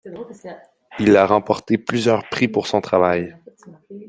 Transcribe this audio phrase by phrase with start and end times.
[0.97, 3.35] Il a remporté plusieurs prix pour son travail.